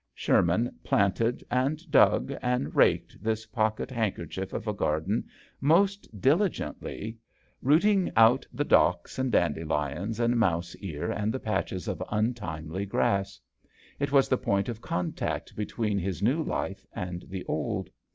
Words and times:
Sherman 0.15 0.79
planted 0.83 1.43
and 1.51 1.91
dug 1.91 2.33
and 2.41 2.75
raked 2.75 3.23
this 3.23 3.45
pocket 3.45 3.91
handkerchiel 3.91 4.51
of 4.51 4.67
a 4.67 4.73
garden 4.73 5.25
most 5.59 6.19
diligently, 6.19 7.19
root 7.61 7.83
JOHN 7.83 7.91
SHERMAN. 7.91 8.05
71 8.05 8.05
.ng 8.07 8.13
out 8.17 8.47
the 8.51 8.63
docks 8.63 9.19
and 9.19 9.31
dande 9.31 9.69
.ions 9.71 10.19
and 10.19 10.39
mouse 10.39 10.75
ear 10.77 11.11
and 11.11 11.31
the 11.31 11.39
patches 11.39 11.87
of 11.87 12.01
untimely 12.09 12.87
grass. 12.87 13.39
It 13.99 14.11
was 14.11 14.27
the 14.27 14.39
point 14.39 14.69
of 14.69 14.81
contact 14.81 15.55
between 15.55 15.99
his 15.99 16.23
new 16.23 16.41
life 16.41 16.83
and 16.95 17.23
the 17.27 17.45
old. 17.45 17.91